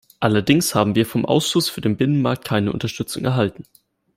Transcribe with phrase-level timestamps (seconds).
[0.19, 3.65] Allerdings haben wir vom Ausschuss für den Binnenmarkt keine Unterstützung erhalten.